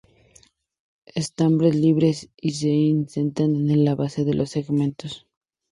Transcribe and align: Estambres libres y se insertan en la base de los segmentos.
Estambres 1.21 1.75
libres 1.75 2.31
y 2.35 2.53
se 2.53 2.69
insertan 2.69 3.69
en 3.69 3.85
la 3.85 3.93
base 3.93 4.25
de 4.25 4.33
los 4.33 4.49
segmentos. 4.49 5.27